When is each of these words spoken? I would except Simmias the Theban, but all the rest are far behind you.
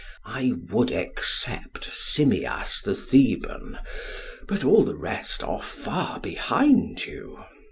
I 0.25 0.53
would 0.71 0.89
except 0.89 1.85
Simmias 1.93 2.81
the 2.81 2.95
Theban, 2.95 3.77
but 4.47 4.63
all 4.65 4.83
the 4.83 4.97
rest 4.97 5.43
are 5.43 5.61
far 5.61 6.19
behind 6.19 7.05
you. 7.05 7.43